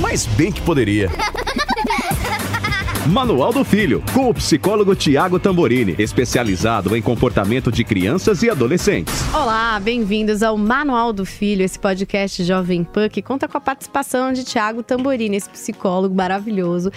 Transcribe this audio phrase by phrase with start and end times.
[0.00, 1.10] Mas bem que poderia.
[3.06, 9.14] Manual do Filho, com o psicólogo Tiago Tamborini, especializado em comportamento de crianças e adolescentes.
[9.34, 14.32] Olá, bem-vindos ao Manual do Filho, esse podcast Jovem Pan que conta com a participação
[14.32, 16.92] de Tiago Tamborini, esse psicólogo maravilhoso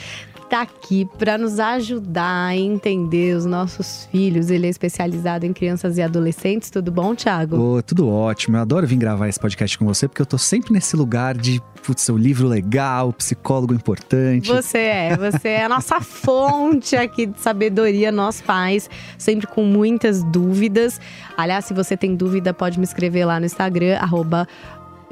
[0.53, 4.51] está aqui para nos ajudar a entender os nossos filhos.
[4.51, 6.69] Ele é especializado em crianças e adolescentes.
[6.69, 7.57] Tudo bom, Thiago?
[7.57, 8.57] Oh, tudo ótimo.
[8.57, 11.59] Eu adoro vir gravar esse podcast com você, porque eu tô sempre nesse lugar de,
[11.83, 14.47] putz, o livro legal, psicólogo importante.
[14.47, 20.23] Você é, você é a nossa fonte aqui de sabedoria, nós pais, sempre com muitas
[20.25, 21.01] dúvidas.
[21.35, 24.47] Aliás, se você tem dúvida, pode me escrever lá no Instagram, arroba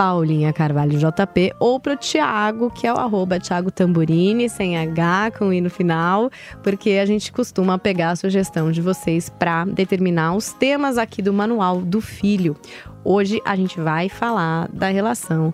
[0.02, 5.62] Paulinha Carvalho JP ou pro Thiago, que é o arroba Tamburini, sem H, com I
[5.62, 6.32] no final,
[6.64, 11.32] porque a gente costuma pegar a sugestão de vocês para determinar os temas aqui do
[11.32, 12.58] Manual do Filho.
[13.04, 15.54] Hoje a gente vai falar da relação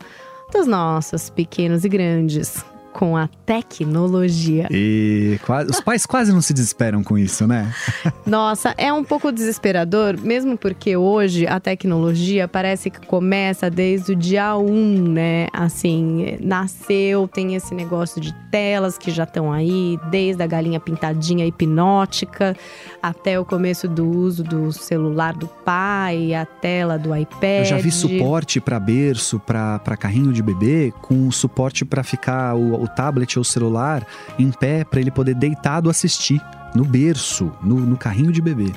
[0.54, 2.64] dos nossos pequenos e grandes
[2.98, 4.68] com a tecnologia.
[4.72, 7.72] E quase, os pais quase não se desesperam com isso, né?
[8.26, 14.16] Nossa, é um pouco desesperador, mesmo porque hoje a tecnologia parece que começa desde o
[14.16, 14.74] dia 1,
[15.10, 15.48] né?
[15.54, 21.46] Assim, nasceu, tem esse negócio de telas que já estão aí, desde a galinha pintadinha
[21.46, 22.58] hipnótica
[23.00, 27.60] até o começo do uso do celular do pai, a tela do iPad.
[27.60, 32.87] Eu já vi suporte para berço, para carrinho de bebê, com suporte para ficar o,
[32.88, 34.06] o tablet ou o celular
[34.40, 36.42] em pé, para ele poder deitado assistir
[36.74, 38.72] no berço, no, no carrinho de bebê.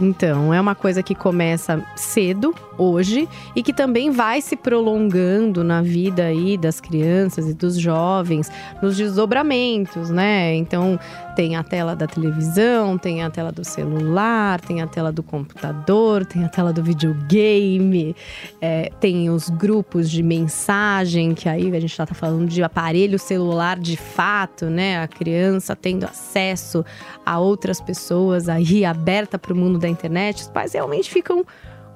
[0.00, 5.82] Então, é uma coisa que começa cedo, hoje, e que também vai se prolongando na
[5.82, 8.50] vida aí das crianças e dos jovens,
[8.82, 10.54] nos desdobramentos, né?
[10.56, 10.98] Então,
[11.34, 16.26] tem a tela da televisão, tem a tela do celular, tem a tela do computador,
[16.26, 18.14] tem a tela do videogame,
[18.60, 23.18] é, tem os grupos de mensagem, que aí a gente já tá falando de aparelho
[23.18, 25.02] celular de fato, né?
[25.02, 26.84] A criança tendo acesso
[27.24, 30.42] a outras pessoas aí aberta para o mundo da internet.
[30.42, 31.44] Os pais realmente ficam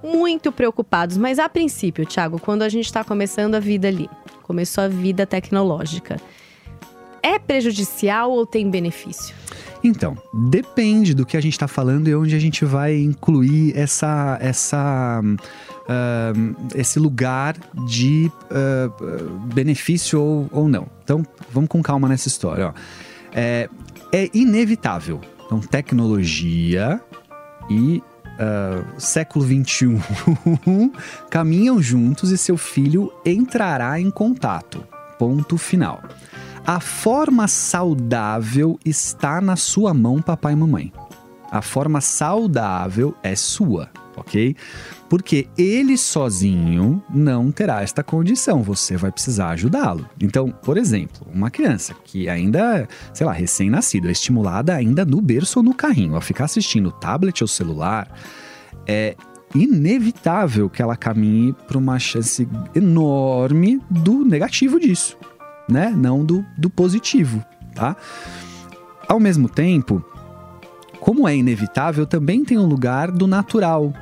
[0.03, 1.17] muito preocupados.
[1.17, 4.09] Mas a princípio, Thiago, quando a gente está começando a vida ali,
[4.43, 6.17] começou a vida tecnológica
[7.27, 9.35] é prejudicial ou tem benefício?
[9.83, 10.17] Então,
[10.49, 15.21] depende do que a gente está falando e onde a gente vai incluir essa, essa,
[15.23, 20.87] uh, esse lugar de uh, benefício ou, ou não.
[21.05, 22.69] Então, vamos com calma nessa história.
[22.69, 22.73] Ó.
[23.33, 23.69] É,
[24.13, 25.21] é inevitável.
[25.45, 27.01] Então, tecnologia
[27.71, 28.03] e
[28.37, 30.01] uh, século XXI
[31.31, 34.85] caminham juntos e seu filho entrará em contato.
[35.19, 36.03] Ponto final.
[36.67, 40.93] A forma saudável está na sua mão, papai e mamãe.
[41.49, 44.57] A forma saudável é sua, ok?
[45.09, 50.11] Porque ele sozinho não terá esta condição, você vai precisar ajudá-lo.
[50.21, 55.61] Então, por exemplo, uma criança que ainda, sei lá, recém-nascido, é estimulada ainda no berço
[55.61, 58.11] ou no carrinho, a ficar assistindo tablet ou celular,
[58.89, 59.15] é
[59.55, 65.17] inevitável que ela caminhe para uma chance enorme do negativo disso
[65.69, 65.93] né?
[65.97, 67.45] Não do, do positivo,
[67.75, 67.97] tá?
[69.09, 70.05] Ao mesmo tempo,
[71.01, 73.93] como é inevitável, também tem um lugar do natural.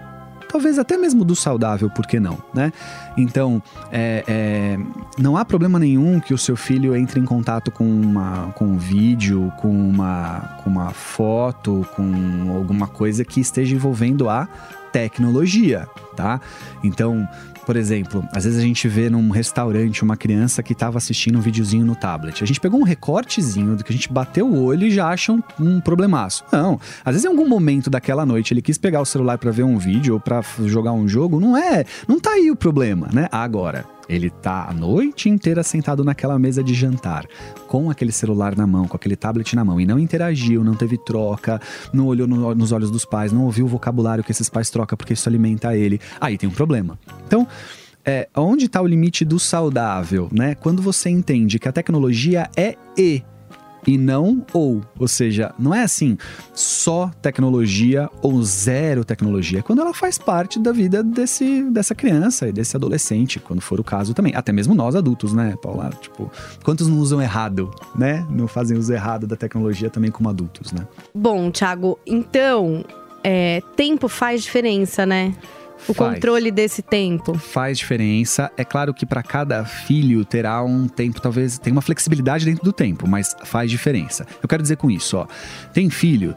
[0.49, 2.73] Talvez até mesmo do saudável, por que não, né?
[3.17, 3.61] Então,
[3.91, 4.79] é, é,
[5.19, 8.79] não há problema nenhum que o seu filho entre em contato com, uma, com um
[8.79, 14.49] vídeo, com uma, com uma foto, com alguma coisa que esteja envolvendo a
[14.93, 16.41] tecnologia, tá?
[16.85, 17.29] Então,
[17.65, 21.41] por exemplo, às vezes a gente vê num restaurante uma criança que estava assistindo um
[21.41, 22.43] videozinho no tablet.
[22.43, 25.33] A gente pegou um recortezinho do que a gente bateu o olho e já acha
[25.33, 26.45] um, um problemaço.
[26.53, 29.65] Não, às vezes em algum momento daquela noite ele quis pegar o celular para ver
[29.65, 33.29] um vídeo ou para jogar um jogo, não é, não tá aí o problema, né?
[33.31, 37.27] Agora, ele tá a noite inteira sentado naquela mesa de jantar,
[37.69, 40.99] com aquele celular na mão, com aquele tablet na mão, e não interagiu, não teve
[40.99, 41.61] troca,
[41.93, 44.97] não olhou no, nos olhos dos pais, não ouviu o vocabulário que esses pais trocam
[44.97, 46.01] porque isso alimenta ele.
[46.21, 46.99] Aí tem um problema.
[47.27, 47.47] Então,
[48.05, 50.55] é, onde está o limite do saudável, né?
[50.55, 53.23] Quando você entende que a tecnologia é e
[53.87, 54.83] e não ou.
[54.99, 56.17] Ou seja, não é assim
[56.53, 59.59] só tecnologia ou zero tecnologia.
[59.59, 63.81] É quando ela faz parte da vida desse, dessa criança e desse adolescente, quando for
[63.81, 64.35] o caso também.
[64.35, 65.91] Até mesmo nós adultos, né, Paula?
[66.01, 66.31] Tipo,
[66.63, 68.27] quantos não usam errado, né?
[68.31, 70.87] Não fazem uso errado da tecnologia também como adultos, né?
[71.15, 72.85] Bom, Thiago, então,
[73.23, 75.35] é, tempo faz diferença, né?
[75.87, 76.15] O Faz.
[76.15, 77.35] controle desse tempo.
[77.39, 78.51] faz diferença.
[78.57, 82.73] É claro que para cada filho terá um tempo, talvez tem uma flexibilidade dentro do
[82.73, 84.27] tempo, mas faz diferença.
[84.43, 85.27] Eu quero dizer com isso, ó,
[85.73, 86.35] tem filho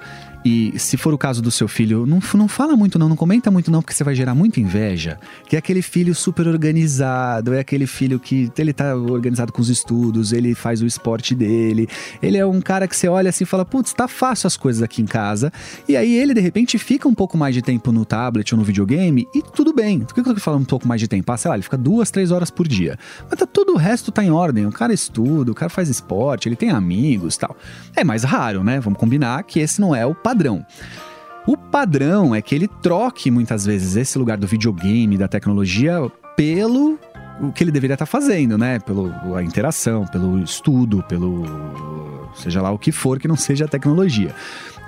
[0.47, 3.51] e se for o caso do seu filho, não, não fala muito não, não comenta
[3.51, 5.19] muito não, porque você vai gerar muita inveja.
[5.45, 9.67] Que é aquele filho super organizado, é aquele filho que ele tá organizado com os
[9.67, 11.89] estudos, ele faz o esporte dele.
[12.21, 14.81] Ele é um cara que você olha assim e fala, putz, tá fácil as coisas
[14.81, 15.51] aqui em casa.
[15.85, 18.63] E aí ele, de repente, fica um pouco mais de tempo no tablet ou no
[18.63, 20.00] videogame e tudo bem.
[20.00, 21.29] Por que eu tô falando um pouco mais de tempo?
[21.29, 22.97] Ah, sei lá, ele fica duas, três horas por dia.
[23.29, 24.65] Mas tá tudo o resto tá em ordem.
[24.65, 27.53] O cara estuda, o cara faz esporte, ele tem amigos tal.
[27.93, 28.79] É mais raro, né?
[28.79, 30.37] Vamos combinar que esse não é o padrão.
[31.45, 37.00] O padrão é que ele troque muitas vezes esse lugar do videogame, da tecnologia, pelo
[37.39, 38.80] o que ele deveria estar fazendo, né?
[38.80, 41.45] Pelo a interação, pelo estudo, pelo
[42.36, 44.34] seja lá o que for que não seja a tecnologia.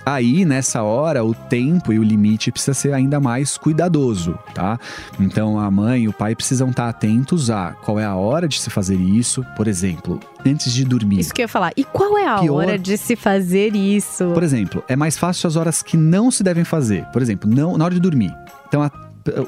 [0.06, 4.80] Aí, nessa hora, o tempo e o limite precisa ser ainda mais cuidadoso, tá?
[5.20, 8.60] Então, a mãe e o pai precisam estar atentos a qual é a hora de
[8.60, 9.46] se fazer isso.
[9.56, 11.20] Por exemplo, antes de dormir.
[11.20, 11.72] Isso que eu ia falar.
[11.78, 14.32] E qual é a Pior- hora de se fazer isso?
[14.34, 17.06] Por exemplo, é mais fácil as horas que não se devem fazer.
[17.14, 18.34] Por exemplo, não na hora de dormir.
[18.68, 18.92] Então, a,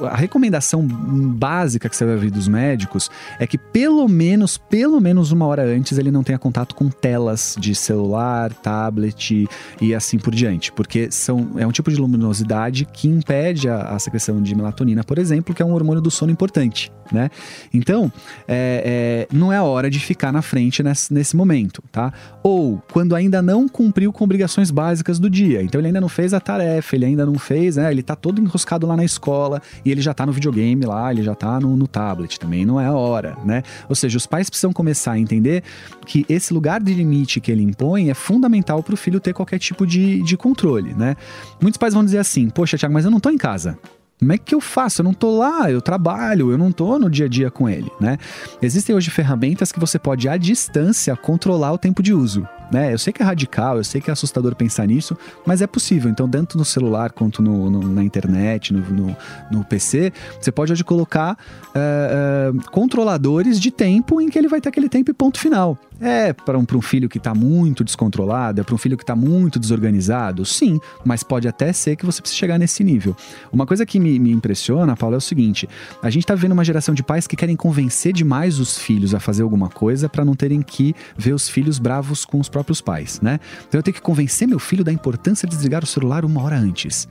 [0.09, 5.31] a recomendação básica que você vai ouvir dos médicos é que pelo menos, pelo menos
[5.31, 9.47] uma hora antes ele não tenha contato com telas de celular, tablet
[9.79, 10.71] e assim por diante.
[10.71, 15.17] Porque são, é um tipo de luminosidade que impede a, a secreção de melatonina, por
[15.17, 17.29] exemplo, que é um hormônio do sono importante, né?
[17.73, 18.11] Então,
[18.47, 22.13] é, é, não é a hora de ficar na frente nesse, nesse momento, tá?
[22.43, 25.61] Ou quando ainda não cumpriu com obrigações básicas do dia.
[25.61, 27.91] Então ele ainda não fez a tarefa, ele ainda não fez, né?
[27.91, 31.23] Ele tá todo enroscado lá na escola e ele já tá no videogame lá, ele
[31.23, 33.63] já tá no, no tablet também, não é a hora, né?
[33.89, 35.63] Ou seja, os pais precisam começar a entender
[36.05, 39.59] que esse lugar de limite que ele impõe é fundamental para o filho ter qualquer
[39.59, 41.15] tipo de, de controle, né?
[41.61, 43.77] Muitos pais vão dizer assim: Poxa, Thiago, mas eu não tô em casa.
[44.21, 45.01] Como é que eu faço?
[45.01, 47.91] Eu não tô lá, eu trabalho, eu não tô no dia a dia com ele,
[48.00, 48.19] né?
[48.62, 52.47] Existem hoje ferramentas que você pode, à distância, controlar o tempo de uso.
[52.71, 52.94] Né?
[52.94, 56.09] Eu sei que é radical, eu sei que é assustador pensar nisso, mas é possível.
[56.09, 59.18] Então, tanto no celular quanto no, no- na internet, no, no-
[59.51, 61.38] no PC, você pode hoje colocar
[61.75, 65.77] eh, eh, controladores de tempo em que ele vai ter aquele tempo e ponto final.
[66.03, 69.15] É para um, um filho que está muito descontrolado, é para um filho que está
[69.15, 70.44] muito desorganizado?
[70.45, 73.15] Sim, mas pode até ser que você precise chegar nesse nível.
[73.51, 75.69] Uma coisa que me, me impressiona, Paulo, é o seguinte:
[76.01, 79.19] a gente está vendo uma geração de pais que querem convencer demais os filhos a
[79.19, 83.19] fazer alguma coisa para não terem que ver os filhos bravos com os próprios pais,
[83.21, 83.39] né?
[83.67, 86.57] Então eu tenho que convencer meu filho da importância de desligar o celular uma hora
[86.57, 87.07] antes.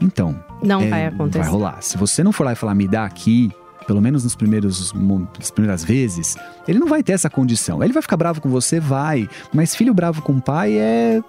[0.00, 1.38] Então, Não é, vai acontecer.
[1.38, 1.82] Vai rolar.
[1.82, 3.50] Se você não for lá e falar, me dá aqui,
[3.86, 4.92] pelo menos nos primeiros
[5.38, 7.82] nas primeiras vezes, ele não vai ter essa condição.
[7.82, 9.28] Ele vai ficar bravo com você, vai.
[9.52, 11.22] Mas filho bravo com o pai é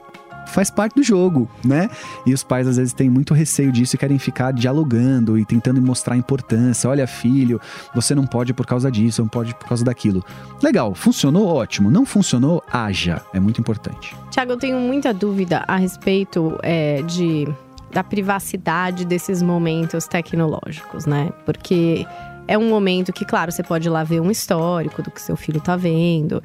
[0.47, 1.89] faz parte do jogo, né?
[2.25, 5.81] E os pais às vezes têm muito receio disso e querem ficar dialogando e tentando
[5.81, 6.89] mostrar a importância.
[6.89, 7.59] Olha, filho,
[7.93, 10.23] você não pode por causa disso, não pode por causa daquilo.
[10.61, 11.47] Legal, funcionou?
[11.47, 11.91] Ótimo.
[11.91, 12.63] Não funcionou?
[12.71, 13.21] Haja.
[13.33, 14.15] É muito importante.
[14.31, 17.47] Tiago, eu tenho muita dúvida a respeito é, de,
[17.91, 21.31] da privacidade desses momentos tecnológicos, né?
[21.45, 22.05] Porque
[22.47, 25.35] é um momento que, claro, você pode ir lá ver um histórico do que seu
[25.35, 26.41] filho tá vendo,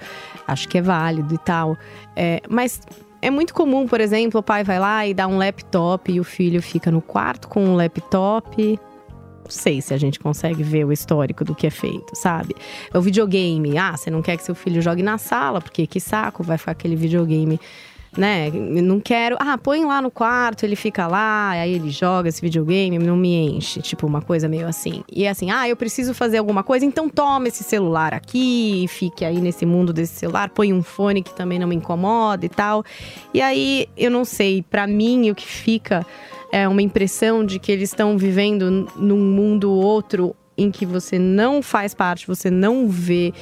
[0.47, 1.79] acho que é válido e tal.
[2.17, 2.81] É, mas
[3.23, 6.25] é muito comum, por exemplo, o pai vai lá e dá um laptop e o
[6.25, 8.81] filho fica no quarto com um laptop.
[9.45, 12.55] Não sei se a gente consegue ver o histórico do que é feito, sabe?
[12.93, 13.79] É o videogame.
[13.79, 16.73] Ah, você não quer que seu filho jogue na sala, porque que saco, vai ficar
[16.73, 17.61] aquele videogame,
[18.17, 18.51] né?
[18.51, 19.37] Não quero.
[19.41, 23.35] Ah, põe lá no quarto, ele fica lá, aí ele joga esse videogame, não me
[23.35, 23.81] enche.
[23.81, 25.03] Tipo, uma coisa meio assim.
[25.11, 29.25] E é assim, ah, eu preciso fazer alguma coisa, então toma esse celular aqui, fique
[29.25, 32.85] aí nesse mundo desse celular, põe um fone que também não me incomoda e tal.
[33.33, 36.05] E aí, eu não sei, pra mim, o que fica
[36.53, 41.63] é uma impressão de que eles estão vivendo num mundo outro em que você não
[41.63, 43.33] faz parte, você não vê.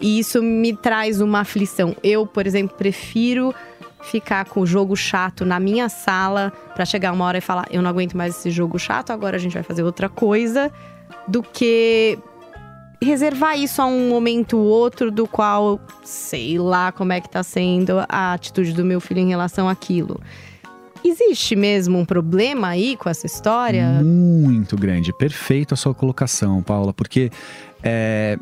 [0.00, 1.94] E isso me traz uma aflição.
[2.02, 3.54] Eu, por exemplo, prefiro
[4.02, 7.82] ficar com o jogo chato na minha sala pra chegar uma hora e falar: eu
[7.82, 10.72] não aguento mais esse jogo chato, agora a gente vai fazer outra coisa,
[11.26, 12.18] do que
[13.00, 17.42] reservar isso a um momento ou outro do qual sei lá como é que tá
[17.42, 20.20] sendo a atitude do meu filho em relação àquilo.
[21.04, 24.00] Existe mesmo um problema aí com essa história?
[24.02, 25.12] Muito grande.
[25.12, 27.30] Perfeito a sua colocação, Paula, porque
[27.82, 28.36] é,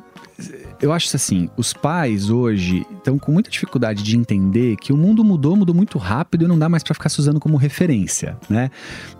[0.80, 5.24] eu acho assim, os pais hoje estão com muita dificuldade de entender que o mundo
[5.24, 8.70] mudou, mudou muito rápido e não dá mais para ficar se usando como referência, né?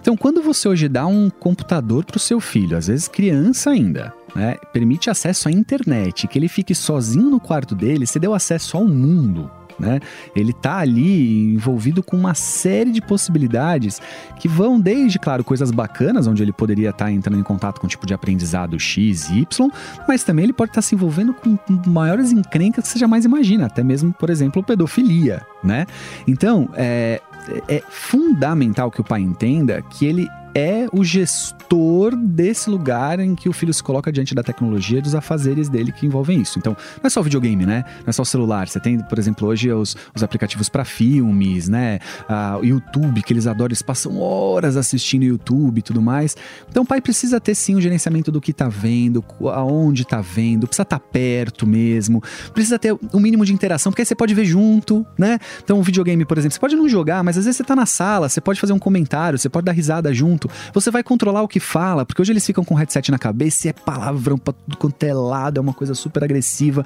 [0.01, 4.13] Então, quando você hoje dá um computador para o seu filho, às vezes criança ainda,
[4.35, 8.77] né, permite acesso à internet, que ele fique sozinho no quarto dele, você deu acesso
[8.77, 10.01] ao mundo né?
[10.35, 14.01] Ele está ali envolvido com uma série de possibilidades
[14.39, 17.87] que vão desde, claro, coisas bacanas, onde ele poderia estar tá entrando em contato com
[17.87, 19.71] um tipo de aprendizado X, Y,
[20.09, 23.67] mas também ele pode estar tá se envolvendo com maiores encrencas que você jamais imagina,
[23.67, 25.87] até mesmo, por exemplo, pedofilia, né?
[26.27, 27.21] Então, é,
[27.69, 33.47] é fundamental que o pai entenda que ele é o gestor desse lugar em que
[33.47, 36.59] o filho se coloca diante da tecnologia e dos afazeres dele que envolvem isso.
[36.59, 37.85] Então, não é só videogame, né?
[37.99, 38.67] Não é só o celular.
[38.67, 41.99] Você tem, por exemplo, hoje os, os aplicativos para filmes, né?
[42.27, 46.35] Ah, YouTube, que eles adoram, eles passam horas assistindo YouTube e tudo mais.
[46.71, 49.23] Então, o pai precisa ter sim o gerenciamento do que tá vendo,
[49.53, 52.23] aonde tá vendo, precisa estar tá perto mesmo,
[52.55, 55.39] precisa ter um mínimo de interação, porque aí você pode ver junto, né?
[55.63, 57.85] Então, o videogame, por exemplo, você pode não jogar, mas às vezes você tá na
[57.85, 60.46] sala, você pode fazer um comentário, você pode dar risada junto.
[60.73, 63.67] Você vai controlar o que fala, porque hoje eles ficam com o headset na cabeça
[63.67, 66.85] e é palavrão pra tudo quanto é lado, é uma coisa super agressiva.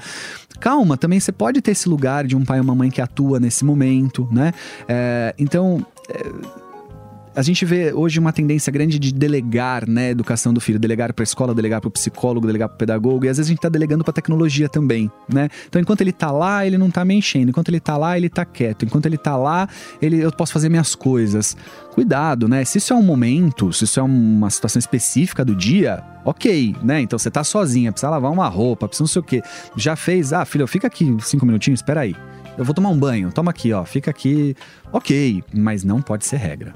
[0.58, 3.40] Calma, também você pode ter esse lugar de um pai ou uma mãe que atua
[3.40, 4.52] nesse momento, né?
[4.88, 5.84] É, então.
[6.08, 6.69] É,
[7.34, 11.12] a gente vê hoje uma tendência grande de delegar, né, a educação do filho, delegar
[11.12, 13.50] para a escola, delegar para o psicólogo, delegar para o pedagogo, e às vezes a
[13.50, 15.48] gente está delegando para a tecnologia também, né?
[15.68, 18.26] Então, enquanto ele está lá, ele não está me enchendo, enquanto ele está lá, ele
[18.26, 19.68] está quieto, enquanto ele está lá,
[20.02, 21.56] ele, eu posso fazer minhas coisas.
[21.92, 22.64] Cuidado, né?
[22.64, 27.00] Se isso é um momento, se isso é uma situação específica do dia, ok, né?
[27.00, 29.42] Então você está sozinha, precisa lavar uma roupa, precisa não sei o quê.
[29.76, 32.16] Já fez, ah, filho, fica aqui cinco minutinhos, espera aí.
[32.60, 34.54] Eu vou tomar um banho, toma aqui, ó, fica aqui.
[34.92, 36.74] Ok, mas não pode ser regra.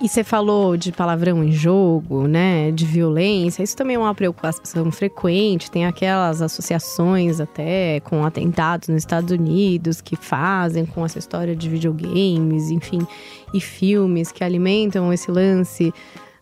[0.00, 2.70] E você falou de palavrão em jogo, né?
[2.70, 3.62] De violência.
[3.62, 5.70] Isso também é uma preocupação frequente.
[5.70, 11.68] Tem aquelas associações até com atentados nos Estados Unidos que fazem com essa história de
[11.68, 13.06] videogames, enfim,
[13.52, 15.92] e filmes que alimentam esse lance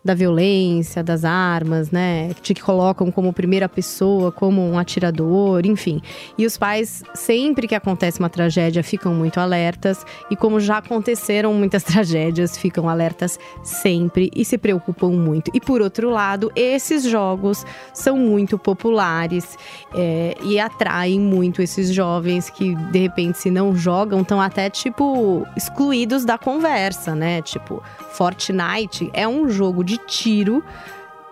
[0.04, 2.34] da violência, das armas, né?
[2.42, 6.02] Te colocam como primeira pessoa, como um atirador, enfim.
[6.36, 10.04] E os pais, sempre que acontece uma tragédia, ficam muito alertas.
[10.30, 15.50] E como já aconteceram muitas tragédias, ficam alertas sempre e se preocupam muito.
[15.54, 19.56] E por outro lado, esses jogos são muito populares
[19.94, 25.46] é, e atraem muito esses jovens que, de repente, se não jogam, estão até, tipo,
[25.56, 27.40] excluídos da conversa, né?
[27.40, 27.82] Tipo,
[28.12, 30.62] Fortnite é um jogo de tiro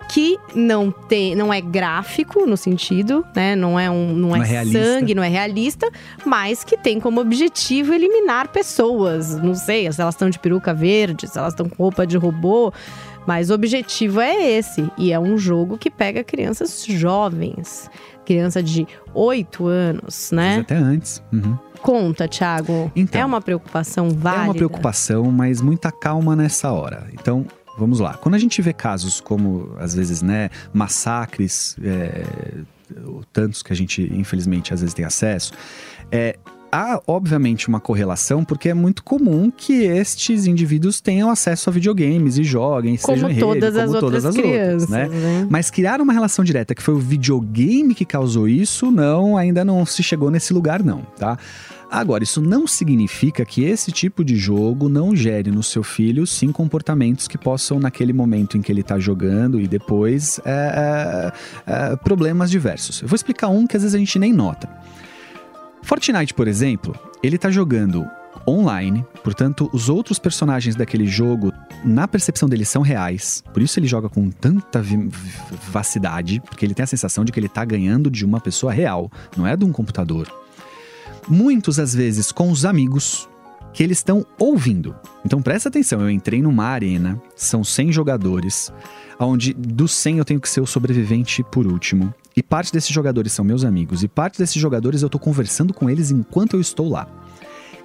[0.09, 3.57] que não tem, não é gráfico no sentido, né?
[3.57, 5.91] Não é um, não, não é, é sangue, não é realista,
[6.25, 9.35] mas que tem como objetivo eliminar pessoas.
[9.37, 12.73] Não sei se elas estão de peruca verde, se elas estão com roupa de robô,
[13.27, 17.89] mas o objetivo é esse e é um jogo que pega crianças jovens,
[18.27, 20.59] criança de 8 anos, né?
[20.61, 21.23] Até antes.
[21.33, 21.57] Uhum.
[21.81, 22.93] Conta, Thiago.
[22.95, 24.43] Então, é uma preocupação válida?
[24.43, 27.09] É uma preocupação, mas muita calma nessa hora.
[27.13, 27.47] Então,
[27.79, 28.15] vamos lá.
[28.15, 32.25] Quando a gente vê casos como, às vezes, né, massacres, é,
[33.33, 35.53] tantos que a gente, infelizmente, às vezes tem acesso,
[36.11, 36.37] é,
[36.73, 42.39] há, obviamente, uma correlação, porque é muito comum que estes indivíduos tenham acesso a videogames
[42.39, 45.09] e joguem, como sejam todas rede, as como todas as crianças, outras, né?
[45.09, 45.47] né?
[45.51, 49.85] Mas criar uma relação direta que foi o videogame que causou isso, não, ainda não
[49.85, 51.39] se chegou nesse lugar, não, tá?
[51.93, 56.51] Agora, isso não significa que esse tipo de jogo não gere no seu filho, sim,
[56.51, 61.33] comportamentos que possam, naquele momento em que ele está jogando e depois, é,
[61.67, 63.03] é, é, problemas diversos.
[63.03, 64.67] Eu vou explicar um que às vezes a gente nem nota.
[65.83, 68.07] Fortnite, por exemplo, ele está jogando
[68.49, 71.53] online, portanto, os outros personagens daquele jogo,
[71.85, 73.45] na percepção dele, são reais.
[73.53, 77.49] Por isso ele joga com tanta vivacidade, porque ele tem a sensação de que ele
[77.49, 80.42] está ganhando de uma pessoa real, não é de um computador
[81.29, 83.29] muitos às vezes com os amigos
[83.73, 84.95] que eles estão ouvindo.
[85.25, 88.73] Então presta atenção, eu entrei numa arena, são 100 jogadores,
[89.19, 92.13] onde dos 100 eu tenho que ser o sobrevivente por último.
[92.37, 95.89] E parte desses jogadores são meus amigos, e parte desses jogadores eu tô conversando com
[95.89, 97.07] eles enquanto eu estou lá.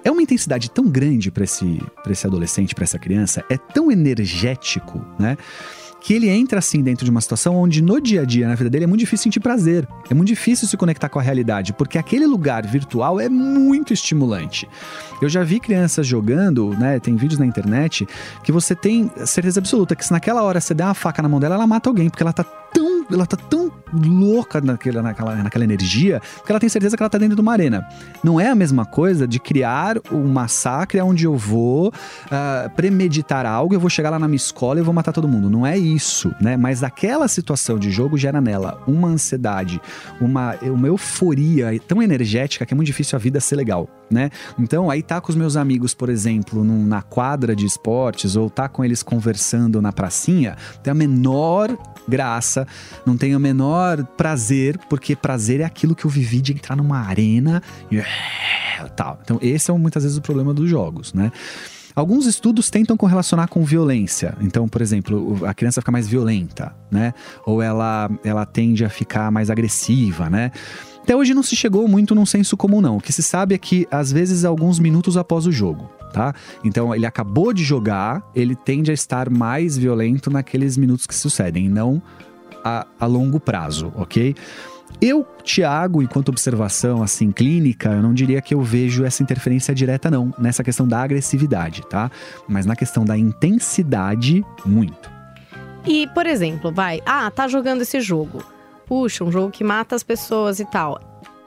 [0.04, 5.04] É uma intensidade tão grande para esse, esse adolescente, para essa criança, é tão energético,
[5.18, 5.36] né?
[6.00, 8.70] Que ele entra assim dentro de uma situação onde no dia a dia, na vida
[8.70, 9.86] dele, é muito difícil sentir prazer.
[10.08, 14.68] É muito difícil se conectar com a realidade, porque aquele lugar virtual é muito estimulante.
[15.20, 17.00] Eu já vi crianças jogando, né?
[17.00, 18.06] Tem vídeos na internet
[18.42, 21.40] que você tem certeza absoluta que se naquela hora você der uma faca na mão
[21.40, 22.44] dela, ela mata alguém, porque ela tá
[22.78, 27.10] tão, ela tá tão louca naquela, naquela, naquela energia, que ela tem certeza que ela
[27.10, 27.86] tá dentro de uma arena.
[28.22, 33.74] Não é a mesma coisa de criar um massacre onde eu vou uh, premeditar algo,
[33.74, 35.50] eu vou chegar lá na minha escola e vou matar todo mundo.
[35.50, 36.56] Não é isso, né?
[36.56, 39.80] Mas aquela situação de jogo gera nela uma ansiedade,
[40.20, 44.30] uma, uma euforia tão energética que é muito difícil a vida ser legal, né?
[44.58, 48.48] Então, aí tá com os meus amigos, por exemplo, num, na quadra de esportes, ou
[48.48, 52.66] tá com eles conversando na pracinha, tem a menor graça,
[53.04, 56.98] não tenho o menor prazer, porque prazer é aquilo que eu vivi de entrar numa
[56.98, 58.02] arena e
[58.96, 59.18] tal.
[59.22, 61.30] Então, esse é muitas vezes o problema dos jogos, né?
[61.94, 64.36] Alguns estudos tentam correlacionar com violência.
[64.40, 67.12] Então, por exemplo, a criança fica mais violenta, né?
[67.46, 70.50] Ou ela, ela tende a ficar mais agressiva, né?
[71.02, 72.98] Até hoje não se chegou muito num senso comum, não.
[72.98, 76.34] O que se sabe é que, às vezes, alguns minutos após o jogo, tá?
[76.62, 81.68] Então, ele acabou de jogar, ele tende a estar mais violento naqueles minutos que sucedem,
[81.68, 82.02] não
[82.64, 84.34] a, a longo prazo, ok?
[85.00, 90.10] Eu, Tiago, enquanto observação assim clínica, eu não diria que eu vejo essa interferência direta
[90.10, 92.10] não, nessa questão da agressividade, tá?
[92.48, 95.10] Mas na questão da intensidade, muito.
[95.86, 98.42] E, por exemplo, vai, ah, tá jogando esse jogo.
[98.86, 101.00] Puxa, um jogo que mata as pessoas e tal.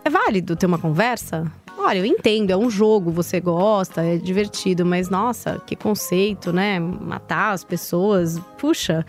[0.04, 1.52] É válido ter uma conversa?
[1.78, 6.80] Olha, eu entendo, é um jogo, você gosta, é divertido, mas nossa, que conceito, né?
[6.80, 9.06] Matar as pessoas, puxa,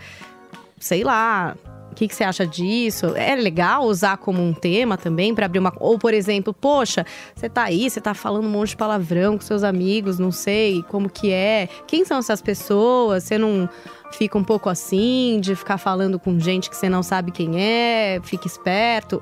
[0.79, 1.55] sei lá,
[1.93, 3.15] o que, que, você acha disso?
[3.15, 5.71] É legal usar como um tema também para abrir uma.
[5.79, 9.43] Ou, por exemplo, poxa, você tá aí, você tá falando um monte de palavrão com
[9.43, 11.69] seus amigos, não sei como que é.
[11.87, 13.23] Quem são essas pessoas?
[13.23, 13.69] Você não
[14.11, 18.19] fica um pouco assim, de ficar falando com gente que você não sabe quem é,
[18.23, 19.21] fica esperto.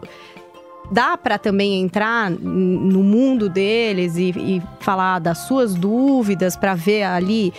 [0.90, 7.04] Dá para também entrar no mundo deles e, e falar das suas dúvidas para ver
[7.04, 7.54] ali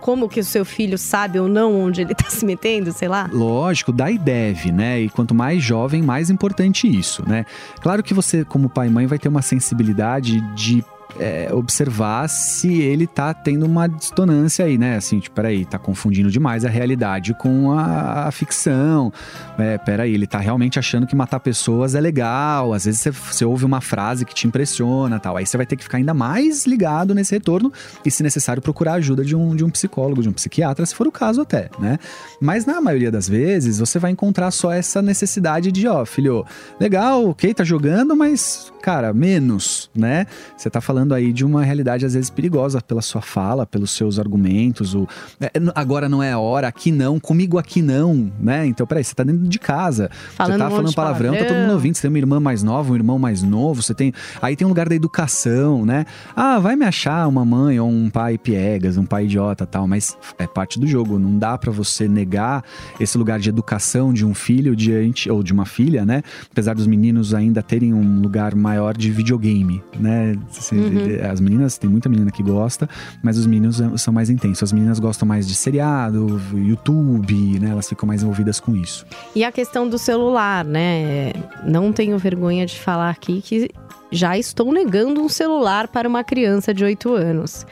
[0.00, 3.28] como que o seu filho sabe ou não onde ele está se metendo, sei lá?
[3.32, 5.00] Lógico, dá e deve, né?
[5.00, 7.44] E quanto mais jovem, mais importante isso, né?
[7.80, 10.84] Claro que você, como pai e mãe, vai ter uma sensibilidade de
[11.18, 14.96] é, observar se ele tá tendo uma dissonância aí, né?
[14.96, 19.12] Assim, tipo, peraí, tá confundindo demais a realidade com a, a ficção.
[19.58, 22.72] É, peraí, ele tá realmente achando que matar pessoas é legal.
[22.72, 25.36] Às vezes você, ouve uma frase que te impressiona tal.
[25.36, 27.72] Aí você vai ter que ficar ainda mais ligado nesse retorno
[28.04, 30.94] e, se necessário, procurar a ajuda de um, de um psicólogo, de um psiquiatra, se
[30.94, 31.98] for o caso até, né?
[32.40, 36.44] Mas na maioria das vezes, você vai encontrar só essa necessidade de, ó, filho,
[36.78, 40.26] legal, ok, tá jogando, mas, cara, menos, né?
[40.56, 43.90] Você tá falando falando aí de uma realidade às vezes perigosa pela sua fala, pelos
[43.90, 44.94] seus argumentos.
[44.94, 45.08] O,
[45.40, 48.66] é, agora não é a hora, aqui não, comigo aqui não, né?
[48.66, 50.10] Então, peraí, você tá dentro de casa.
[50.34, 51.94] Falando você tá um falando palavrão, palavrão, tá todo mundo ouvindo.
[51.94, 54.12] Você tem uma irmã mais nova, um irmão mais novo, você tem.
[54.42, 56.04] Aí tem um lugar da educação, né?
[56.36, 60.18] Ah, vai me achar uma mãe ou um pai piegas, um pai idiota tal, mas
[60.38, 61.18] é parte do jogo.
[61.18, 62.62] Não dá para você negar
[62.98, 66.22] esse lugar de educação de um filho diante, ou de uma filha, né?
[66.50, 70.36] Apesar dos meninos ainda terem um lugar maior de videogame, né?
[70.50, 70.89] Assim, Uhum.
[71.30, 72.88] As meninas, tem muita menina que gosta,
[73.22, 74.62] mas os meninos são mais intensos.
[74.62, 77.70] As meninas gostam mais de seriado, YouTube, né?
[77.70, 79.06] Elas ficam mais envolvidas com isso.
[79.34, 81.32] E a questão do celular, né?
[81.64, 83.70] Não tenho vergonha de falar aqui que
[84.10, 87.66] já estou negando um celular para uma criança de 8 anos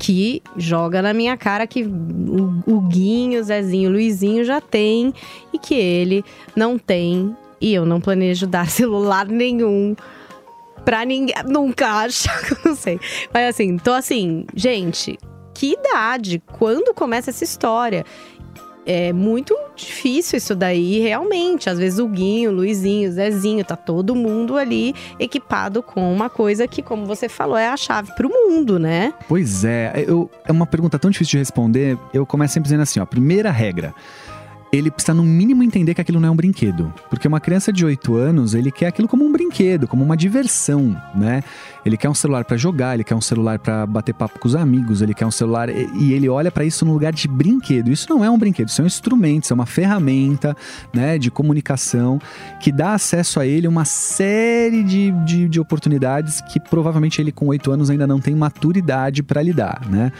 [0.00, 5.12] que joga na minha cara que o, o Guinho, o Zezinho, o Luizinho já tem
[5.52, 6.24] e que ele
[6.56, 7.36] não tem.
[7.60, 9.94] E eu não planejo dar celular nenhum
[10.84, 11.34] pra ninguém.
[11.46, 12.28] Nunca acho,
[12.64, 12.98] não sei.
[13.32, 15.18] Mas assim, tô assim, gente,
[15.54, 16.42] que idade?
[16.58, 18.04] Quando começa essa história?
[18.86, 21.68] É muito difícil isso daí, realmente.
[21.68, 26.30] Às vezes o Guinho, o Luizinho, o Zezinho, tá todo mundo ali equipado com uma
[26.30, 29.12] coisa que, como você falou, é a chave pro mundo, né?
[29.28, 31.98] Pois é, eu, é uma pergunta tão difícil de responder.
[32.12, 33.94] Eu começo sempre dizendo assim: ó, primeira regra
[34.72, 36.92] ele precisa no mínimo entender que aquilo não é um brinquedo.
[37.08, 40.96] Porque uma criança de 8 anos, ele quer aquilo como um brinquedo, como uma diversão,
[41.14, 41.42] né?
[41.84, 44.54] Ele quer um celular para jogar, ele quer um celular para bater papo com os
[44.54, 47.90] amigos, ele quer um celular e ele olha para isso no lugar de brinquedo.
[47.90, 50.56] Isso não é um brinquedo, isso é um instrumento, isso é uma ferramenta,
[50.92, 52.20] né, de comunicação
[52.60, 57.46] que dá acesso a ele uma série de, de, de oportunidades que provavelmente ele com
[57.46, 60.12] 8 anos ainda não tem maturidade para lidar, né?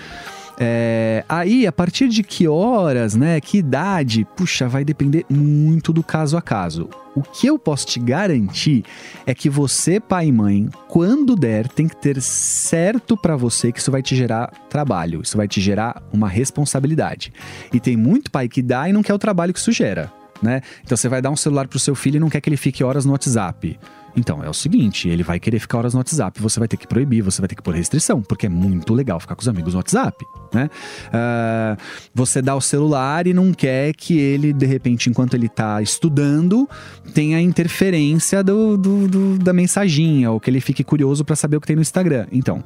[0.62, 6.02] É, aí, a partir de que horas, né, que idade, puxa, vai depender muito do
[6.02, 6.90] caso a caso.
[7.16, 8.84] O que eu posso te garantir
[9.26, 13.80] é que você, pai e mãe, quando der, tem que ter certo para você que
[13.80, 17.32] isso vai te gerar trabalho, isso vai te gerar uma responsabilidade.
[17.72, 20.12] E tem muito pai que dá e não quer o trabalho que isso gera.
[20.42, 20.60] Né?
[20.84, 22.84] Então você vai dar um celular pro seu filho e não quer que ele fique
[22.84, 23.78] horas no WhatsApp.
[24.16, 26.86] Então, é o seguinte, ele vai querer ficar horas no WhatsApp, você vai ter que
[26.86, 29.72] proibir, você vai ter que pôr restrição, porque é muito legal ficar com os amigos
[29.74, 30.68] no WhatsApp, né?
[31.12, 31.76] Ah,
[32.14, 36.68] você dá o celular e não quer que ele, de repente, enquanto ele tá estudando,
[37.14, 41.60] tenha interferência do, do- do- da mensaginha, ou que ele fique curioso para saber o
[41.60, 42.26] que tem no Instagram.
[42.32, 42.62] Então,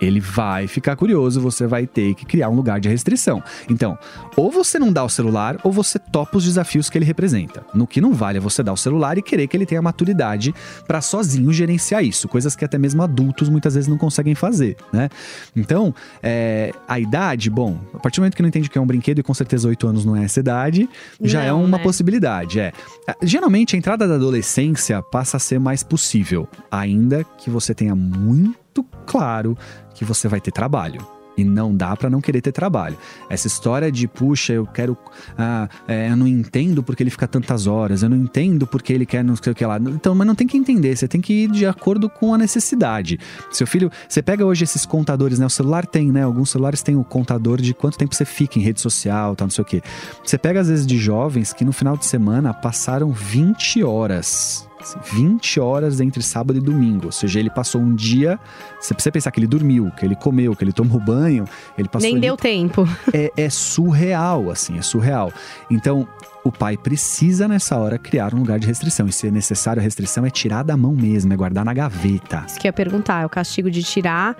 [0.00, 3.42] ele vai ficar curioso, você vai ter que criar um lugar de restrição.
[3.68, 3.98] Então,
[4.36, 7.64] ou você não dá o celular, ou você topa os desafios que ele representa.
[7.74, 10.54] No que não vale é você dar o celular e querer que ele tenha maturidade
[10.86, 15.08] para sozinho gerenciar isso, coisas que até mesmo adultos muitas vezes não conseguem fazer, né?
[15.54, 18.86] Então, é, a idade, bom, a partir do momento que não entende que é um
[18.86, 20.88] brinquedo e com certeza 8 anos não é essa idade,
[21.20, 21.82] já é Não, uma né?
[21.82, 22.72] possibilidade, é.
[23.06, 27.94] Ah, Geralmente a entrada da adolescência passa a ser mais possível, ainda que você tenha
[27.94, 29.56] muito claro
[29.94, 31.16] que você vai ter trabalho.
[31.36, 32.96] E não dá pra não querer ter trabalho.
[33.28, 34.96] Essa história de, puxa, eu quero.
[35.36, 39.04] Ah, é, eu não entendo porque ele fica tantas horas, eu não entendo porque ele
[39.04, 39.76] quer não sei o que lá.
[39.76, 43.20] Então, mas não tem que entender, você tem que ir de acordo com a necessidade.
[43.50, 45.44] Seu filho, você pega hoje esses contadores, né?
[45.44, 46.22] O celular tem, né?
[46.22, 49.50] Alguns celulares têm o contador de quanto tempo você fica em rede social, tal, não
[49.50, 49.82] sei o quê.
[50.24, 54.66] Você pega, às vezes, de jovens que no final de semana passaram 20 horas.
[54.86, 57.06] Assim, 20 horas entre sábado e domingo.
[57.06, 58.38] Ou seja, ele passou um dia.
[58.80, 61.44] Você precisa pensar que ele dormiu, que ele comeu, que ele tomou banho,
[61.76, 62.06] ele passou.
[62.08, 62.86] Nem ali- deu tempo.
[63.12, 65.32] é, é surreal, assim, é surreal.
[65.70, 66.06] Então,
[66.44, 69.08] o pai precisa, nessa hora, criar um lugar de restrição.
[69.08, 72.44] E se é necessário, a restrição é tirar da mão mesmo, é guardar na gaveta.
[72.46, 74.36] Isso que eu ia perguntar, é o castigo de tirar.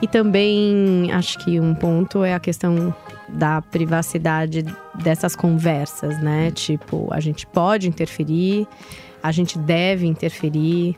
[0.00, 2.94] E também acho que um ponto é a questão
[3.28, 6.52] da privacidade dessas conversas, né?
[6.52, 8.66] Tipo, a gente pode interferir,
[9.28, 10.96] a gente deve interferir.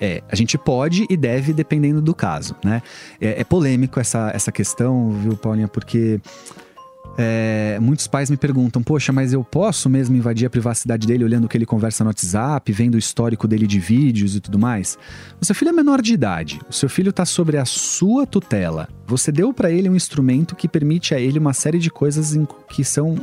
[0.00, 2.82] É, a gente pode e deve, dependendo do caso, né?
[3.20, 5.68] É, é polêmico essa, essa questão, viu, Paulinha?
[5.68, 6.20] Porque
[7.18, 11.44] é, muitos pais me perguntam, poxa, mas eu posso mesmo invadir a privacidade dele olhando
[11.44, 14.98] o que ele conversa no WhatsApp, vendo o histórico dele de vídeos e tudo mais?
[15.40, 18.88] O seu filho é menor de idade, o seu filho está sobre a sua tutela.
[19.06, 22.36] Você deu para ele um instrumento que permite a ele uma série de coisas
[22.70, 23.16] que são,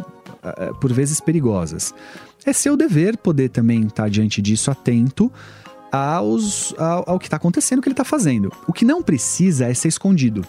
[0.43, 1.93] ah, por vezes, perigosas.
[2.45, 5.31] É seu dever poder também estar diante disso atento
[5.91, 8.51] aos, ao, ao que está acontecendo, o que ele está fazendo.
[8.67, 10.45] O que não precisa é ser escondido.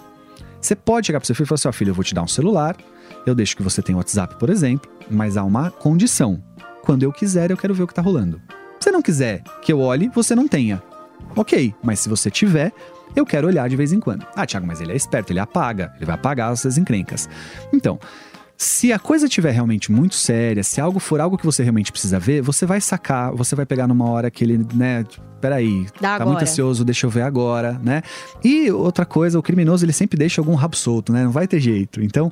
[0.60, 2.22] Você pode chegar para seu filho e falar assim: ó, filho, eu vou te dar
[2.22, 2.76] um celular,
[3.26, 6.42] eu deixo que você tenha WhatsApp, por exemplo, mas há uma condição.
[6.82, 8.40] Quando eu quiser, eu quero ver o que tá rolando.
[8.78, 10.82] Se você não quiser que eu olhe, você não tenha.
[11.36, 12.72] Ok, mas se você tiver,
[13.14, 14.26] eu quero olhar de vez em quando.
[14.34, 17.28] Ah, Thiago, mas ele é esperto, ele apaga, ele vai apagar essas encrencas.
[17.72, 17.98] Então,
[18.60, 22.20] se a coisa estiver realmente muito séria, se algo for algo que você realmente precisa
[22.20, 25.02] ver, você vai sacar, você vai pegar numa hora que ele, né,
[25.40, 26.42] peraí, Dá tá muito agora.
[26.42, 28.02] ansioso, deixa eu ver agora, né?
[28.44, 31.24] E outra coisa, o criminoso ele sempre deixa algum rabo solto, né?
[31.24, 32.02] Não vai ter jeito.
[32.02, 32.30] Então,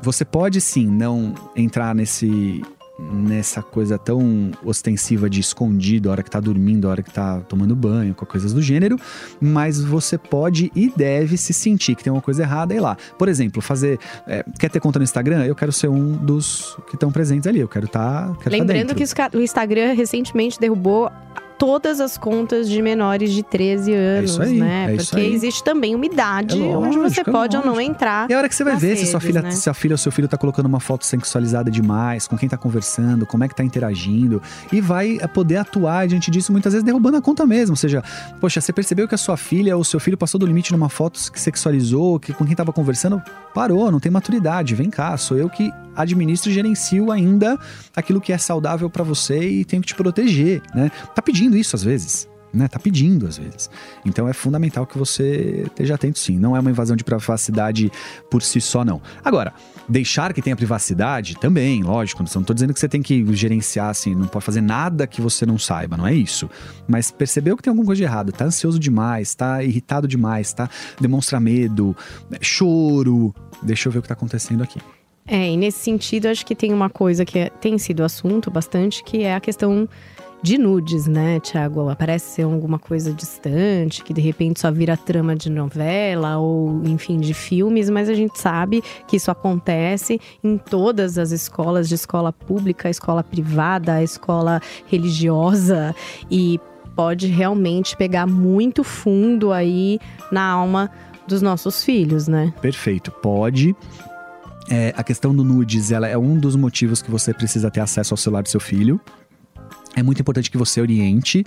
[0.00, 2.62] você pode sim não entrar nesse
[2.98, 7.40] nessa coisa tão ostensiva de escondido, a hora que tá dormindo, a hora que tá
[7.48, 8.96] tomando banho, com coisas do gênero,
[9.40, 12.96] mas você pode e deve se sentir que tem uma coisa errada e ir lá.
[13.18, 13.98] Por exemplo, fazer.
[14.26, 15.44] é, quer ter conta no Instagram?
[15.44, 17.60] Eu quero ser um dos que estão presentes ali.
[17.60, 18.28] Eu quero estar.
[18.28, 19.30] Tá, quero tá Lembrando dentro.
[19.30, 21.10] que o Instagram recentemente derrubou
[21.58, 24.92] todas as contas de menores de 13 anos, isso aí, né?
[24.92, 27.90] é Porque existe também uma idade É onde você lógico, é pode ou não lógico.
[27.92, 28.30] entrar.
[28.30, 29.50] É a hora que você vai ver se sua redes, filha, né?
[29.50, 32.56] se a filha ou seu filho tá colocando uma foto sexualizada demais, com quem tá
[32.56, 36.84] conversando, como é que tá interagindo, e vai eh, poder atuar diante disso, muitas vezes
[36.84, 37.72] derrubando a conta mesmo.
[37.72, 38.02] Ou seja,
[38.40, 41.20] poxa, você percebeu que a sua filha ou seu filho passou do limite numa foto
[41.32, 43.22] que sexualizou, que com quem tava conversando,
[43.54, 47.56] parou, não tem maturidade, vem cá, sou eu que administro e gerencio ainda
[47.94, 50.90] aquilo que é saudável pra você e tenho que te proteger, né?
[51.14, 52.28] Tá pedindo isso às vezes.
[52.52, 53.68] Né, tá pedindo às vezes.
[54.04, 56.38] Então é fundamental que você esteja atento sim.
[56.38, 57.90] Não é uma invasão de privacidade
[58.30, 59.02] por si só, não.
[59.24, 59.52] Agora,
[59.88, 62.22] deixar que tenha privacidade também, lógico.
[62.32, 65.44] Não tô dizendo que você tem que gerenciar assim, não pode fazer nada que você
[65.44, 66.48] não saiba, não é isso.
[66.86, 70.70] Mas percebeu que tem alguma coisa de errado, tá ansioso demais, tá irritado demais, tá?
[71.00, 71.96] Demonstra medo,
[72.40, 73.34] choro.
[73.64, 74.78] Deixa eu ver o que tá acontecendo aqui.
[75.26, 79.02] É, e nesse sentido, acho que tem uma coisa que é- tem sido assunto bastante,
[79.02, 79.88] que é a questão
[80.44, 81.88] de nudes, né, Tiago?
[81.88, 87.18] Aparece ser alguma coisa distante, que de repente só vira trama de novela ou, enfim,
[87.18, 92.30] de filmes, mas a gente sabe que isso acontece em todas as escolas, de escola
[92.30, 95.96] pública, escola privada, escola religiosa
[96.30, 96.60] e
[96.94, 99.98] pode realmente pegar muito fundo aí
[100.30, 100.90] na alma
[101.26, 102.52] dos nossos filhos, né?
[102.60, 103.74] Perfeito, pode.
[104.68, 108.12] É, a questão do nudes, ela é um dos motivos que você precisa ter acesso
[108.12, 109.00] ao celular do seu filho.
[109.96, 111.44] É muito importante que você oriente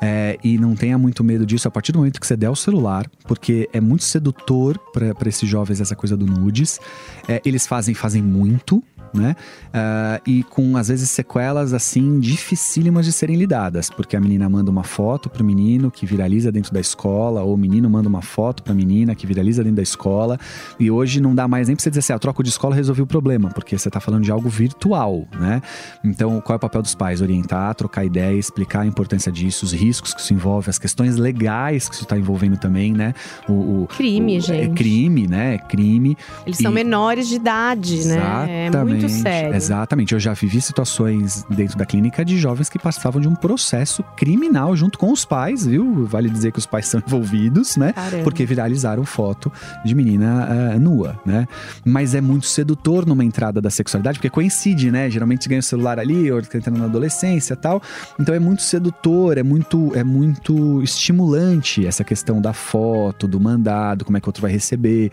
[0.00, 2.56] é, e não tenha muito medo disso a partir do momento que você der o
[2.56, 6.80] celular, porque é muito sedutor para esses jovens essa coisa do nudes.
[7.28, 8.82] É, eles fazem, fazem muito.
[9.14, 9.36] Né?
[9.72, 13.88] Ah, e com, às vezes, sequelas, assim, dificílimas de serem lidadas.
[13.90, 17.56] Porque a menina manda uma foto pro menino que viraliza dentro da escola, ou o
[17.56, 20.38] menino manda uma foto pra menina que viraliza dentro da escola.
[20.78, 23.02] E hoje não dá mais nem pra você dizer assim, ah, troco de escola resolvi
[23.02, 25.62] o problema, porque você tá falando de algo virtual, né?
[26.04, 27.20] Então, qual é o papel dos pais?
[27.20, 31.88] Orientar, trocar ideia, explicar a importância disso, os riscos que isso envolve, as questões legais
[31.88, 33.14] que isso tá envolvendo também, né?
[33.48, 34.70] O, o- Crime, o- gente.
[34.72, 35.54] É crime, né?
[35.54, 36.16] É crime.
[36.46, 38.66] Eles são E- menores de idade, né?
[38.66, 39.54] É muito sério.
[39.54, 40.14] Exatamente.
[40.14, 44.76] Eu já vivi situações dentro da clínica de jovens que passavam de um processo criminal
[44.76, 46.06] junto com os pais, viu?
[46.06, 47.92] Vale dizer que os pais são envolvidos, né?
[47.92, 48.24] Caramba.
[48.24, 49.52] Porque viralizaram foto
[49.84, 51.46] de menina ah, nua, né?
[51.84, 55.10] Mas é muito sedutor numa entrada da sexualidade, porque coincide, né?
[55.10, 57.82] Geralmente ganha o celular ali, ou tá entrando na adolescência e tal.
[58.18, 64.04] Então é muito sedutor, é muito, é muito estimulante essa questão da foto, do mandado,
[64.04, 65.10] como é que o outro vai receber.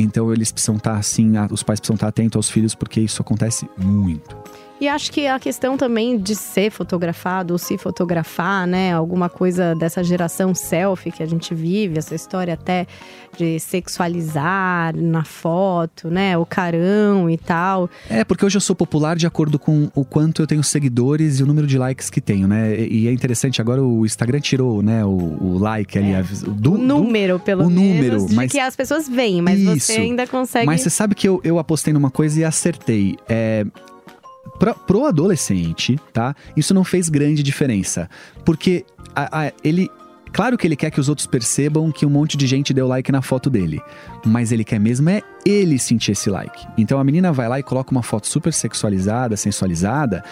[0.00, 3.20] Então eles precisam estar assim, a- os pais precisam estar atentos aos filhos, porque isso
[3.22, 4.36] acontece muito.
[4.80, 8.94] E acho que a questão também de ser fotografado ou se fotografar, né?
[8.94, 12.86] Alguma coisa dessa geração selfie que a gente vive, essa história até
[13.36, 16.36] de sexualizar na foto, né?
[16.36, 17.88] O carão e tal.
[18.08, 21.42] É, porque hoje eu sou popular de acordo com o quanto eu tenho seguidores e
[21.42, 22.74] o número de likes que tenho, né?
[22.80, 26.54] E é interessante, agora o Instagram tirou, né, o, o like ali, vis- do, o
[26.54, 30.00] do- número, pelo o menos, número, de mas- que as pessoas veem, mas você Isso.
[30.00, 30.66] ainda consegue.
[30.66, 33.16] Mas você sabe que eu, eu apostei numa coisa e acertei.
[33.28, 33.64] É,
[34.60, 36.36] pra, pro adolescente, tá?
[36.56, 38.08] Isso não fez grande diferença.
[38.44, 38.84] Porque
[39.16, 39.90] a- a- ele.
[40.32, 43.10] Claro que ele quer que os outros percebam que um monte de gente deu like
[43.10, 43.80] na foto dele.
[44.24, 46.64] Mas ele quer mesmo é ele sentir esse like.
[46.78, 50.22] Então a menina vai lá e coloca uma foto super sexualizada, sensualizada.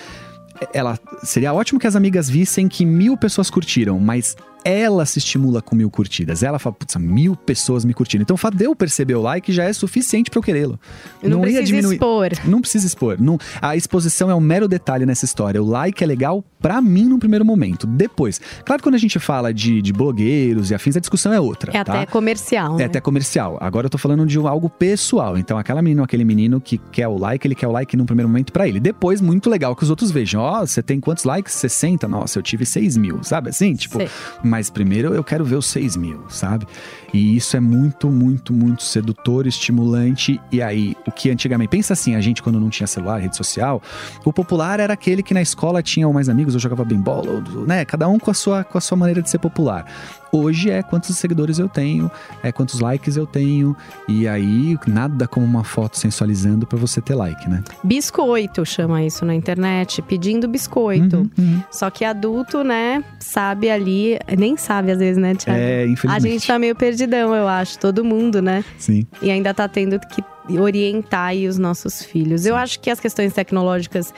[0.72, 5.62] Ela seria ótimo que as amigas vissem que mil pessoas curtiram, mas ela se estimula
[5.62, 6.42] com mil curtidas.
[6.42, 8.22] Ela fala, putz, mil pessoas me curtindo.
[8.22, 10.78] Então o fato de eu perceber o like já é suficiente pra eu querê-lo.
[11.22, 12.28] não, precisa expor.
[12.44, 13.20] Não precisa expor.
[13.20, 15.62] Não- a exposição é um mero detalhe nessa história.
[15.62, 17.86] O like é legal pra mim num primeiro momento.
[17.86, 21.40] Depois, claro que quando a gente fala de, de blogueiros e afins, a discussão é
[21.40, 21.76] outra.
[21.76, 21.94] É tá?
[21.94, 22.74] até comercial.
[22.74, 22.84] É né?
[22.84, 23.58] até comercial.
[23.60, 25.38] Agora eu tô falando de algo pessoal.
[25.38, 28.06] Então, aquela menina ou aquele menino que quer o like, ele quer o like num
[28.06, 28.80] primeiro momento pra ele.
[28.80, 30.40] Depois, muito legal que os outros vejam.
[30.40, 31.54] Ó, você tem quantos likes?
[31.54, 32.06] 60?
[32.08, 33.74] Nossa, eu tive 6 mil, sabe assim?
[33.74, 34.08] Tipo, Sei.
[34.48, 36.66] Mas primeiro eu quero ver os 6 mil, sabe?
[37.12, 40.40] E isso é muito, muito, muito sedutor, estimulante.
[40.50, 41.68] E aí, o que antigamente.
[41.68, 43.82] Pensa assim, a gente, quando não tinha celular, rede social,
[44.24, 47.84] o popular era aquele que na escola tinha mais amigos, ou jogava bem bola, né?
[47.84, 49.86] Cada um com a, sua, com a sua maneira de ser popular.
[50.32, 52.10] Hoje é quantos seguidores eu tenho,
[52.42, 53.76] é quantos likes eu tenho.
[54.06, 57.62] E aí, nada como uma foto sensualizando pra você ter like, né?
[57.82, 61.16] Biscoito chama isso na internet, pedindo biscoito.
[61.18, 61.62] Uhum, uhum.
[61.70, 65.58] Só que adulto, né, sabe ali, nem sabe às vezes, né, Thiago?
[65.58, 66.32] É, A infelizmente.
[66.32, 68.64] gente tá meio perdidão, eu acho, todo mundo, né?
[68.78, 69.06] Sim.
[69.22, 70.22] E ainda tá tendo que
[70.58, 72.46] orientar aí os nossos filhos.
[72.46, 74.12] Eu acho que as questões tecnológicas.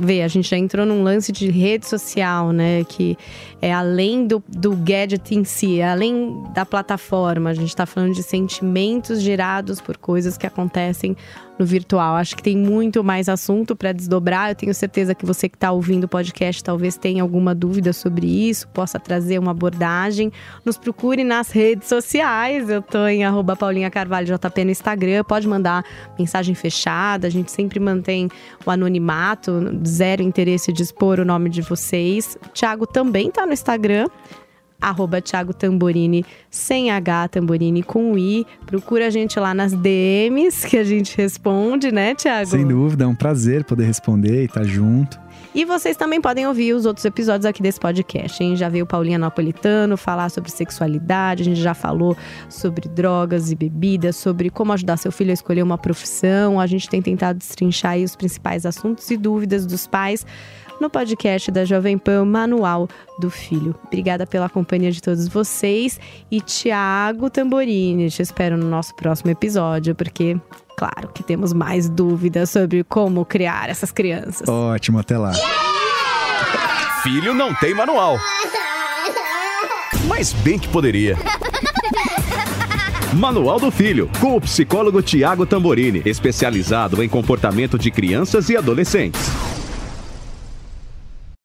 [0.00, 2.84] Vê, a gente já entrou num lance de rede social, né?
[2.84, 3.16] Que
[3.62, 7.50] é além do, do gadget em si, é além da plataforma.
[7.50, 11.16] A gente tá falando de sentimentos gerados por coisas que acontecem
[11.58, 12.16] no virtual.
[12.16, 14.50] Acho que tem muito mais assunto para desdobrar.
[14.50, 18.26] Eu tenho certeza que você que está ouvindo o podcast talvez tenha alguma dúvida sobre
[18.26, 20.32] isso, possa trazer uma abordagem.
[20.64, 22.68] Nos procure nas redes sociais.
[22.68, 25.24] Eu tô em arroba Paulinha Carvalho JP no Instagram.
[25.24, 25.84] Pode mandar
[26.18, 27.26] mensagem fechada.
[27.26, 28.28] A gente sempre mantém
[28.64, 29.52] o anonimato,
[29.86, 32.36] zero interesse de expor o nome de vocês.
[32.46, 34.08] O Thiago também tá no Instagram
[34.80, 38.46] arroba Thiago Tamborini, sem H, Tamborini com I.
[38.66, 42.50] Procura a gente lá nas DMs que a gente responde, né, Thiago?
[42.50, 45.18] Sem dúvida, é um prazer poder responder e estar junto.
[45.56, 48.56] E vocês também podem ouvir os outros episódios aqui desse podcast, hein?
[48.56, 52.14] Já veio Paulinha Napolitano falar sobre sexualidade, a gente já falou
[52.46, 56.60] sobre drogas e bebidas, sobre como ajudar seu filho a escolher uma profissão.
[56.60, 60.26] A gente tem tentado destrinchar aí os principais assuntos e dúvidas dos pais
[60.80, 63.74] no podcast da Jovem Pan Manual do Filho.
[63.86, 65.98] Obrigada pela companhia de todos vocês
[66.30, 68.10] e Tiago Tamborini.
[68.10, 70.36] Te espero no nosso próximo episódio, porque,
[70.76, 74.48] claro, que temos mais dúvidas sobre como criar essas crianças.
[74.48, 75.32] Ótimo, até lá.
[77.02, 78.18] Filho não tem manual.
[80.08, 81.16] Mas bem que poderia.
[83.14, 89.55] Manual do Filho, com o psicólogo Tiago Tamborini, especializado em comportamento de crianças e adolescentes.